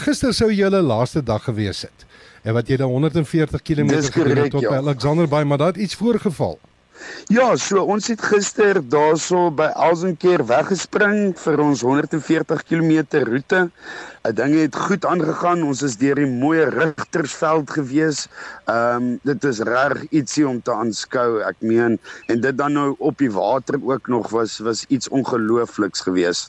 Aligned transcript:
Gister 0.00 0.32
sou 0.34 0.48
julle 0.52 0.80
laaste 0.80 1.22
dag 1.22 1.44
gewees 1.44 1.82
het. 1.82 2.06
En 2.42 2.56
wat 2.56 2.68
jy 2.68 2.78
dan 2.80 2.88
140 2.88 3.62
km 3.62 4.00
gery 4.14 4.48
tot 4.48 4.64
ja. 4.64 4.76
Alexander 4.80 5.28
Bay, 5.28 5.44
maar 5.44 5.58
daar 5.58 5.74
het 5.74 5.76
iets 5.76 5.94
voorgeval. 5.94 6.58
Ja, 7.30 7.56
so 7.56 7.84
ons 7.86 8.08
het 8.10 8.22
gister 8.26 8.80
daarso 8.92 9.48
by 9.54 9.68
Elsenkeer 9.86 10.42
weggespring 10.48 11.36
vir 11.38 11.60
ons 11.62 11.84
140 11.86 12.64
km 12.66 13.20
roete. 13.28 13.60
Die 14.26 14.32
dinge 14.36 14.64
het 14.64 14.76
goed 14.76 15.06
aangegaan. 15.08 15.62
Ons 15.64 15.82
is 15.86 15.96
deur 16.00 16.18
die 16.20 16.28
mooi 16.28 16.64
Rigtersveld 16.74 17.70
gewees. 17.76 18.26
Ehm 18.66 18.96
um, 18.96 19.06
dit 19.24 19.46
is 19.48 19.62
reg 19.68 20.02
ietsie 20.10 20.48
om 20.48 20.58
te 20.62 20.74
aanskou. 20.74 21.40
Ek 21.46 21.62
meen 21.62 21.96
en 22.26 22.42
dit 22.42 22.58
dan 22.58 22.76
nou 22.76 22.94
op 22.98 23.22
die 23.22 23.30
water 23.32 23.78
ook 23.78 24.08
nog 24.08 24.28
was 24.34 24.58
was 24.58 24.84
iets 24.88 25.08
ongeloofliks 25.08 26.04
gewees. 26.08 26.48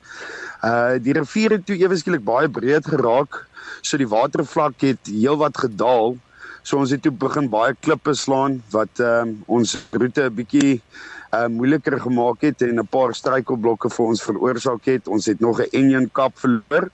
Uh 0.65 0.97
die 0.99 1.13
rivier 1.13 1.57
het 1.57 1.65
toe 1.65 1.77
ewe 1.77 1.97
skielik 1.97 2.25
baie 2.25 2.49
breed 2.49 2.89
geraak. 2.89 3.45
So 3.81 3.97
die 3.97 4.09
watervlak 4.09 4.81
het 4.81 5.07
heelwat 5.07 5.57
gedaal. 5.57 6.17
So 6.63 6.77
ons 6.77 6.91
het 6.93 7.01
toe 7.01 7.11
begin 7.11 7.49
baie 7.49 7.73
klippe 7.81 8.13
slaan 8.17 8.59
wat 8.75 9.01
ehm 9.01 9.29
um, 9.29 9.37
ons 9.57 9.77
roete 9.91 10.29
'n 10.29 10.35
bietjie 10.35 10.81
uh 11.31 11.47
moeiliker 11.47 11.99
gemaak 11.99 12.41
het 12.41 12.61
en 12.61 12.79
'n 12.79 12.87
paar 12.87 13.13
struikelblokke 13.15 13.89
vir 13.89 14.05
ons 14.05 14.23
veroorsaak 14.23 14.85
het. 14.85 15.07
Ons 15.07 15.25
het 15.25 15.39
nog 15.39 15.59
'n 15.59 15.71
engine 15.71 16.09
kap 16.11 16.33
verloor. 16.39 16.89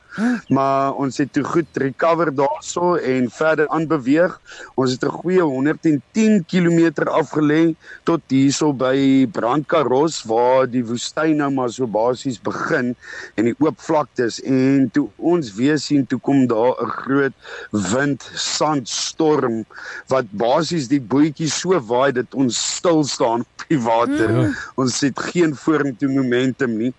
Maar 0.50 0.94
ons 0.94 1.18
het 1.18 1.34
toe 1.34 1.44
goed 1.44 1.66
recover 1.74 2.36
daarso 2.36 2.96
en 2.96 3.30
verder 3.30 3.68
aanbeweeg. 3.68 4.40
Ons 4.76 4.92
het 4.92 5.04
'n 5.04 5.10
goeie 5.10 5.42
110 5.42 6.46
km 6.46 7.06
afgelê 7.06 7.76
tot 8.04 8.22
hierso 8.28 8.74
by 8.74 9.28
Brandkaros 9.32 10.24
waar 10.24 10.70
die 10.70 10.86
woestyn 10.86 11.38
nou 11.38 11.52
maar 11.52 11.70
so 11.70 11.88
basies 11.88 12.42
begin 12.42 12.96
en 13.36 13.46
die 13.46 13.56
oop 13.60 13.80
vlaktes 13.80 14.42
en 14.42 14.90
toe 14.94 15.08
ons 15.18 15.54
weer 15.54 15.78
sien 15.80 16.06
toe 16.06 16.20
kom 16.20 16.48
daar 16.48 16.76
'n 16.82 16.90
groot 16.90 17.34
wind 17.72 18.30
sandstorm 18.34 19.66
wat 20.08 20.26
basies 20.32 20.88
die 20.88 21.02
bootjie 21.02 21.50
so 21.50 21.80
waai 21.80 22.12
dat 22.12 22.34
ons 22.34 22.76
stil 22.78 23.04
staan 23.04 23.42
op 23.42 23.66
die 23.68 23.82
water. 23.82 24.27
Ja. 24.30 24.48
Ons 24.76 25.02
het 25.02 25.20
geen 25.32 25.56
vorentoe 25.56 26.10
momentum 26.10 26.78
nie. 26.78 26.94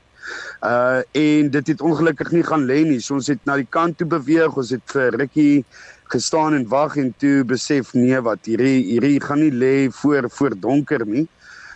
Uh 0.61 1.01
en 1.12 1.51
dit 1.51 1.67
het 1.67 1.81
ongelukkig 1.81 2.31
nie 2.31 2.43
gaan 2.43 2.67
lê 2.67 2.83
nie. 2.85 3.01
So 3.01 3.15
ons 3.15 3.31
het 3.31 3.41
na 3.45 3.57
die 3.61 3.69
kant 3.70 3.98
toe 3.98 4.09
beweeg. 4.09 4.57
Ons 4.57 4.75
het 4.75 4.85
vir 4.93 5.17
rukkie 5.23 5.65
gestaan 6.09 6.55
en 6.57 6.69
wag 6.69 6.97
en 6.97 7.12
toe 7.20 7.45
besef 7.45 7.93
nee 7.95 8.20
wat 8.25 8.48
hierdie 8.48 8.83
hierdie 8.93 9.20
gaan 9.20 9.43
nie 9.45 9.53
lê 9.53 9.89
voor 9.93 10.31
voor 10.31 10.57
donker 10.61 11.07
nie. 11.07 11.27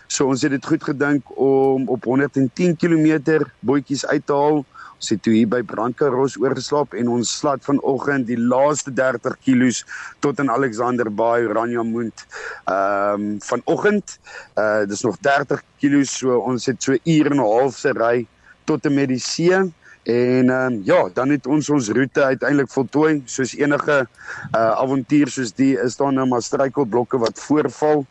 So 0.07 0.27
ons 0.27 0.41
het 0.41 0.51
dit 0.51 0.65
goed 0.65 0.83
gedink 0.83 1.23
om 1.37 1.89
op 1.89 2.03
110 2.03 2.75
km 2.77 3.43
bootjies 3.59 4.05
uit 4.05 4.25
te 4.25 4.33
haal 4.33 4.65
Ons 5.03 5.11
het 5.11 5.19
toe 5.25 5.33
hier 5.35 5.49
by 5.51 5.57
Brandkaros 5.67 6.37
oorgeslaap 6.39 6.93
en 6.95 7.09
ons 7.11 7.27
slat 7.27 7.59
vanoggend 7.67 8.23
die 8.29 8.37
laaste 8.39 8.93
30 8.95 9.33
kilos 9.43 9.81
tot 10.23 10.39
in 10.39 10.47
Alexander 10.47 11.09
Bay, 11.11 11.43
Ranjamund. 11.43 12.23
Ehm 12.71 13.25
um, 13.25 13.41
vanoggend, 13.43 14.15
uh 14.55 14.85
dis 14.87 15.03
nog 15.03 15.17
30 15.19 15.59
kilos, 15.83 16.13
so 16.21 16.39
ons 16.39 16.69
het 16.71 16.79
so 16.79 16.95
uur 16.95 17.31
en 17.33 17.35
'n 17.35 17.43
half 17.43 17.75
se 17.81 17.91
ry 17.91 18.23
tot 18.63 18.85
en 18.85 18.95
met 18.95 19.11
die 19.11 19.19
see. 19.19 19.51
En 19.51 20.49
ehm 20.49 20.71
um, 20.71 20.81
ja, 20.87 21.09
dan 21.13 21.35
het 21.35 21.51
ons 21.51 21.69
ons 21.69 21.89
roete 21.89 22.23
uiteindelik 22.23 22.71
voltooi. 22.71 23.21
Soos 23.25 23.57
enige 23.59 24.07
uh 24.55 24.71
avontuur 24.79 25.27
soos 25.27 25.51
die 25.51 25.75
is 25.75 25.99
daar 25.99 26.13
nou 26.13 26.27
maar 26.27 26.41
struikelblokke 26.41 27.19
wat 27.19 27.39
voorval 27.39 28.07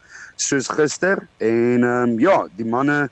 soos 0.49 0.69
gister 0.69 1.23
en 1.39 1.85
ehm 1.85 2.11
um, 2.11 2.19
ja, 2.21 2.47
die 2.57 2.67
manne 2.67 3.09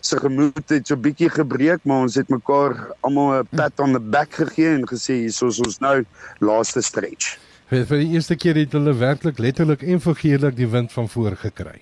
se 0.00 0.18
gemoed 0.20 0.68
het 0.68 0.86
so 0.86 0.96
bietjie 0.96 1.30
gebreek, 1.32 1.84
maar 1.84 2.04
ons 2.04 2.18
het 2.20 2.28
mekaar 2.28 2.76
almal 3.00 3.40
'n 3.40 3.48
pat 3.56 3.80
on 3.80 3.92
the 3.92 4.00
back 4.00 4.34
gegee 4.34 4.74
en 4.74 4.86
gesê 4.88 5.14
hier 5.24 5.32
is 5.32 5.42
ons 5.42 5.80
nou 5.80 6.04
laaste 6.40 6.82
stretch. 6.82 7.38
Vir, 7.70 7.86
vir 7.86 7.98
die 7.98 8.12
eerste 8.12 8.36
keer 8.36 8.54
het 8.60 8.72
hulle 8.72 8.94
werklik 8.94 9.38
letterlik 9.38 9.82
en 9.82 10.00
figuurlik 10.00 10.56
die 10.56 10.68
wind 10.68 10.92
van 10.92 11.08
voor 11.08 11.36
gekry. 11.36 11.80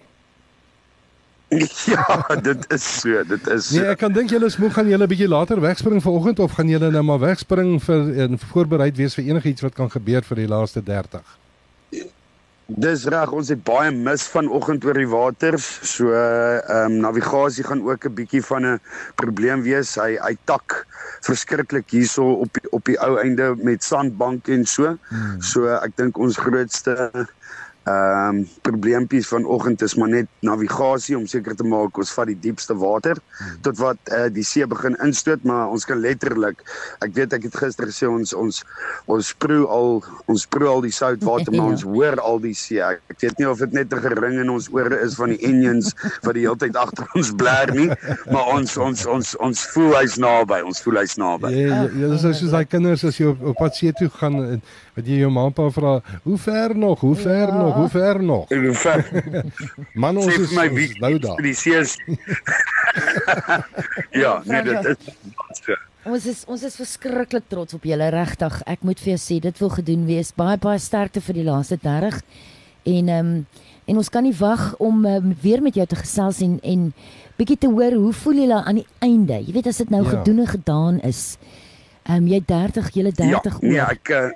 ja, 1.93 2.37
dit 2.43 2.73
is 2.73 3.01
so, 3.01 3.25
dit 3.29 3.49
is 3.49 3.67
so. 3.69 3.77
Nee, 3.77 3.91
ek 3.93 4.01
kan 4.01 4.13
dink 4.13 4.31
julle 4.33 4.49
is 4.49 4.57
moeg 4.57 4.73
gaan 4.73 4.89
julle 4.89 5.05
'n 5.05 5.11
bietjie 5.11 5.29
later 5.29 5.61
wegspring 5.61 6.01
vanoggend 6.03 6.39
of 6.41 6.57
gaan 6.57 6.69
julle 6.69 6.91
nou 6.91 7.03
maar 7.03 7.21
wegspring 7.21 7.77
vir 7.83 8.09
en 8.25 8.39
voorberei 8.39 8.91
wees 8.97 9.15
vir 9.19 9.25
enigiets 9.25 9.65
wat 9.67 9.75
kan 9.75 9.91
gebeur 9.91 10.25
vir 10.25 10.37
die 10.37 10.49
laaste 10.49 10.83
30. 10.83 11.42
Dis 12.81 13.05
reg, 13.11 13.33
ons 13.37 13.49
het 13.53 13.61
baie 13.67 13.91
mis 13.93 14.23
vanoggend 14.33 14.85
oor 14.87 14.97
die 14.97 15.09
waters. 15.11 15.67
So 15.85 16.13
ehm 16.17 16.95
um, 16.95 16.95
navigasie 17.05 17.65
gaan 17.65 17.83
ook 17.85 18.07
'n 18.07 18.15
bietjie 18.15 18.43
van 18.43 18.67
'n 18.67 18.81
probleem 19.17 19.63
wees. 19.63 19.95
Hy 19.97 20.17
hy 20.17 20.37
tak 20.45 20.87
verskriklik 21.21 21.91
hierso 21.91 22.25
op 22.45 22.53
die, 22.53 22.71
op 22.71 22.85
die 22.85 22.99
ou 22.99 23.19
einde 23.19 23.55
met 23.57 23.85
sandbanke 23.85 24.53
en 24.53 24.65
so. 24.65 24.97
Hmm. 25.09 25.41
So 25.41 25.67
ek 25.67 25.97
dink 25.97 26.19
ons 26.19 26.37
grootste 26.37 27.27
Ehm 27.83 28.29
um, 28.29 28.49
probleempies 28.63 29.27
vanoggend 29.27 29.83
is 29.83 29.95
maar 29.95 30.09
net 30.09 30.27
navigasie 30.41 31.17
om 31.19 31.25
seker 31.27 31.57
te 31.59 31.65
maak 31.67 31.97
ons 31.99 32.13
vat 32.15 32.29
die 32.31 32.37
diepste 32.39 32.77
water 32.79 33.19
hmm. 33.19 33.57
tot 33.67 33.81
wat 33.83 34.13
uh, 34.15 34.29
die 34.31 34.45
see 34.47 34.67
begin 34.71 34.95
instoot 35.03 35.43
maar 35.43 35.67
ons 35.67 35.83
kan 35.91 35.99
letterlik 35.99 36.63
ek 37.03 37.11
weet 37.17 37.35
ek 37.35 37.49
het 37.49 37.57
gister 37.59 37.91
gesê 37.91 38.07
ons 38.07 38.37
ons 38.39 38.61
ons 39.11 39.31
proe 39.43 39.67
al 39.67 39.99
ons 40.31 40.45
proe 40.55 40.69
al 40.71 40.85
die 40.87 40.95
soutwater 40.95 41.51
maar 41.57 41.73
ons 41.73 41.83
hoor 41.83 42.23
al 42.23 42.39
die 42.45 42.55
see 42.55 42.79
ek, 42.79 43.03
ek 43.11 43.19
weet 43.25 43.43
nie 43.43 43.51
of 43.51 43.59
dit 43.65 43.75
net 43.75 43.91
'n 43.91 44.05
gering 44.07 44.39
in 44.45 44.55
ons 44.55 44.71
ore 44.71 45.03
is 45.03 45.19
van 45.19 45.35
die 45.35 45.43
engines 45.51 45.91
wat 46.23 46.39
die 46.39 46.47
hele 46.47 46.63
tyd 46.63 46.79
agter 46.79 47.11
ons 47.19 47.35
blaar 47.35 47.75
nie 47.75 47.89
maar 48.31 48.55
ons 48.61 48.77
ons 48.79 49.07
ons 49.11 49.35
ons 49.43 49.67
voel 49.75 49.99
hy's 49.99 50.21
naby 50.23 50.61
ons 50.63 50.85
voel 50.87 51.03
hy's 51.03 51.19
naby 51.19 51.51
ja 51.51 51.83
ja 51.91 52.15
dis 52.15 52.31
soos 52.31 52.55
daai 52.55 52.63
kinders 52.63 53.03
as 53.11 53.19
jy 53.19 53.35
op, 53.35 53.43
op 53.43 53.59
pad 53.59 53.75
see 53.75 53.91
toe 53.91 54.07
gaan 54.23 54.63
wat 54.95 55.07
jy 55.09 55.19
jou 55.25 55.35
ma 55.35 55.51
en 55.51 55.59
pa 55.59 55.67
vra 55.75 55.99
hoe 56.23 56.39
ver 56.39 56.79
nog 56.79 57.03
hoe 57.03 57.17
ver 57.19 57.49
ja. 57.51 57.59
nog 57.59 57.72
nog? 57.75 57.93
Hoe 57.93 57.93
ver 57.95 58.23
nog? 58.23 58.49
Hoe 58.49 58.75
ver? 58.75 59.07
Man 60.03 60.21
ons 60.23 60.37
is 60.37 60.53
my 60.57 60.69
wie 60.73 60.91
nou 61.01 61.19
daar. 61.23 61.41
Die 61.43 61.55
see 61.55 61.79
is 61.81 61.97
Ja, 64.23 64.43
nee 64.45 64.63
dit 64.63 64.93
is 64.93 64.97
so. 65.65 65.77
Ons 66.03 66.25
is 66.27 66.41
ons 66.51 66.63
is 66.67 66.75
verskriklik 66.75 67.45
trots 67.47 67.77
op 67.77 67.85
julle 67.87 68.09
regtig. 68.11 68.57
Ek 68.67 68.83
moet 68.83 68.99
vir 68.99 69.15
jou 69.15 69.21
sê 69.23 69.39
dit 69.43 69.61
wil 69.63 69.71
gedoen 69.71 70.07
wees. 70.09 70.33
Baie 70.35 70.59
baie 70.59 70.81
sterkte 70.83 71.23
vir 71.23 71.39
die 71.39 71.47
laaste 71.47 71.79
30. 71.79 72.19
En 72.91 73.13
ehm 73.13 73.35
um, 73.35 73.45
en 73.91 73.99
ons 73.99 74.09
kan 74.15 74.23
nie 74.23 74.35
wag 74.39 74.77
om 74.79 75.05
um, 75.11 75.33
weer 75.43 75.63
met 75.63 75.75
jou 75.75 75.87
te 75.87 75.99
gesels 75.99 76.39
en 76.43 76.59
en 76.63 76.85
bietjie 77.39 77.59
te 77.65 77.71
hoor 77.71 77.95
hoe 77.99 78.13
voel 78.15 78.39
jy 78.45 78.59
aan 78.59 78.79
die 78.79 78.87
einde? 79.03 79.41
Jy 79.43 79.55
weet 79.57 79.67
as 79.67 79.81
dit 79.83 79.91
nou 79.91 80.03
ja. 80.05 80.11
gedoen 80.11 80.39
en 80.45 80.51
gedaan 80.51 81.01
is. 81.07 81.23
Ehm 82.03 82.23
um, 82.23 82.29
jy 82.31 82.41
30, 82.47 82.91
jy 82.95 83.11
30 83.11 83.31
ja, 83.31 83.41
oor. 83.47 83.61
Nee, 83.63 83.81
ek 83.87 84.11
uh, 84.11 84.31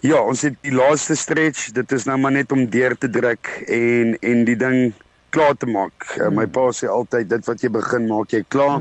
Ja, 0.00 0.22
ons 0.24 0.40
het 0.46 0.54
die 0.64 0.72
laaste 0.72 1.12
stretch, 1.18 1.74
dit 1.76 1.92
is 1.92 2.06
nou 2.08 2.16
maar 2.16 2.32
net 2.32 2.52
om 2.56 2.62
deur 2.72 2.94
te 2.96 3.08
druk 3.12 3.50
en 3.68 4.14
en 4.24 4.44
die 4.48 4.56
ding 4.56 4.94
klaar 5.30 5.54
te 5.60 5.68
maak. 5.68 6.06
Uh, 6.16 6.30
my 6.32 6.46
pa 6.50 6.70
sê 6.74 6.88
altyd 6.90 7.28
dit 7.30 7.44
wat 7.46 7.60
jy 7.62 7.68
begin 7.74 8.06
maak 8.08 8.32
jy 8.32 8.40
klaar. 8.48 8.80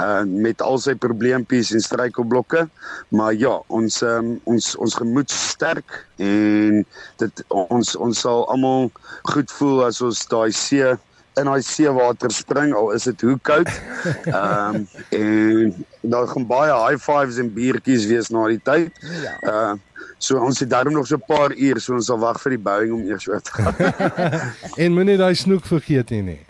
Uh 0.00 0.22
met 0.46 0.62
al 0.62 0.78
sy 0.80 0.94
probleempies 0.94 1.72
en 1.74 1.82
struikelblokke. 1.82 2.62
Maar 3.10 3.34
ja, 3.34 3.56
ons 3.74 3.98
um, 4.06 4.36
ons 4.46 4.72
ons 4.86 4.98
gemoed 5.02 5.34
sterk 5.34 5.98
en 6.22 6.84
dit 7.24 7.44
ons 7.50 7.94
ons 8.06 8.22
sal 8.26 8.46
almal 8.54 8.92
goed 9.34 9.50
voel 9.58 9.88
as 9.88 9.98
ons 10.04 10.22
daai 10.30 10.54
see 10.54 10.94
in 11.40 11.48
daai 11.48 11.62
seewater 11.62 12.30
spring 12.30 12.74
al 12.74 12.90
is 12.92 13.08
dit 13.08 13.20
hoe 13.20 13.38
koud. 13.42 13.70
Ehm 14.24 14.74
um, 14.74 14.88
en 15.20 15.86
daar 16.00 16.28
gaan 16.28 16.46
baie 16.46 16.74
high 16.74 17.00
fives 17.02 17.38
en 17.38 17.52
biertjies 17.54 18.06
wees 18.06 18.28
na 18.28 18.46
die 18.52 18.60
tyd. 18.62 18.92
Ja. 19.22 19.38
Uh 19.42 19.72
So 20.22 20.38
ons 20.38 20.60
het 20.62 20.70
daarom 20.70 20.92
nog 20.94 21.06
so 21.06 21.16
'n 21.16 21.24
paar 21.26 21.50
uur, 21.54 21.80
so 21.80 21.94
ons 21.94 22.06
sal 22.06 22.18
wag 22.18 22.40
vir 22.42 22.50
die 22.50 22.58
Boeing 22.58 22.92
om 22.94 23.02
eers 23.10 23.28
oor 23.28 23.40
te 23.40 23.50
gaan. 23.50 23.74
en 24.84 24.92
moenie 24.94 25.16
daai 25.16 25.34
snoek 25.34 25.64
vergeet 25.66 26.10
nie 26.10 26.22
nie. 26.22 26.40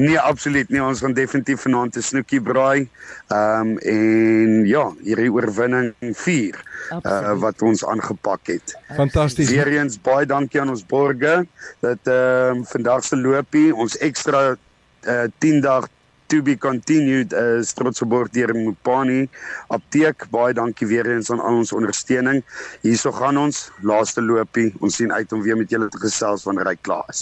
Nee, 0.00 0.18
absoluut 0.18 0.68
nie. 0.72 0.80
Ons 0.80 1.02
gaan 1.04 1.12
definitief 1.12 1.60
vanaand 1.66 1.96
'n 1.96 2.02
snoekie 2.02 2.40
braai. 2.40 2.88
Ehm 3.28 3.60
um, 3.60 3.78
en 3.78 4.66
ja, 4.66 4.84
hierdie 5.04 5.32
oorwinning 5.32 5.92
4 6.00 6.56
uh, 7.04 7.34
wat 7.44 7.62
ons 7.62 7.84
aangepak 7.84 8.46
het. 8.54 8.76
Fantasties. 8.96 9.50
Weereens 9.50 10.00
baie 10.00 10.26
dankie 10.26 10.60
aan 10.60 10.72
ons 10.72 10.86
borgers 10.86 11.46
dat 11.80 11.98
ehm 12.04 12.56
um, 12.56 12.64
vandag 12.64 13.04
se 13.04 13.16
loopie 13.16 13.74
ons 13.74 13.98
ekstra 13.98 14.56
uh, 15.06 15.26
10 15.38 15.60
dae 15.60 15.88
to 16.30 16.42
be 16.42 16.54
continued 16.56 17.32
is 17.32 17.72
trots 17.74 17.98
geborg 17.98 18.30
deur 18.30 18.52
Mopani 18.54 19.24
apteek 19.74 20.28
baie 20.30 20.54
dankie 20.54 20.86
weer 20.86 21.08
eens 21.10 21.30
aan 21.34 21.42
al 21.42 21.58
ons 21.62 21.72
ondersteuning 21.74 22.38
hierso 22.84 23.10
gaan 23.16 23.40
ons 23.40 23.64
laaste 23.82 24.22
loopie 24.22 24.68
ons 24.78 24.94
sien 25.00 25.10
uit 25.10 25.32
om 25.34 25.42
weer 25.42 25.58
met 25.58 25.74
julle 25.74 25.88
te 25.90 25.98
gesels 25.98 26.46
wanneer 26.46 26.70
hy 26.70 26.76
klaar 26.86 27.10
is 27.10 27.18